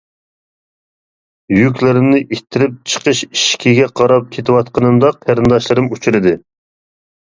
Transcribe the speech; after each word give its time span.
يۈكلىرىمنى 1.55 2.23
ئىتتىرىپ 2.23 2.81
چىقىش 2.95 3.23
ئىشىكىگە 3.31 3.89
قاراپ 4.03 4.35
كېتىۋاتقىنىمدا 4.35 5.17
قېرىنداشلىرىم 5.25 5.97
ئۇچرىدى! 5.97 6.39